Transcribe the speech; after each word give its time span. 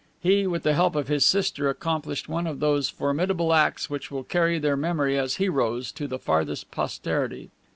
He, 0.19 0.47
with 0.47 0.63
the 0.63 0.73
help 0.73 0.95
of 0.95 1.09
his 1.09 1.23
sister, 1.27 1.69
accomplished 1.69 2.27
one 2.27 2.47
of 2.47 2.59
those 2.59 2.89
formidable 2.89 3.53
acts 3.53 3.87
which 3.87 4.09
will 4.09 4.23
carry 4.23 4.57
their 4.57 4.75
memory 4.75 5.15
as 5.15 5.35
heroes 5.35 5.91
to 5.91 6.07
the 6.07 6.17
farthest 6.17 6.71
posterity. 6.71 7.51